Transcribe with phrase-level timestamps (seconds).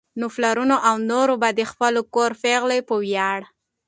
[0.19, 3.39] نو پلرونو او نورو به د خپل کور پېغلې په وياړ